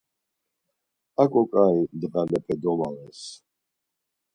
Aǩo 1.21 1.41
ǩai 1.51 1.79
ndğalepe 2.01 2.55
domaves. 2.61 3.21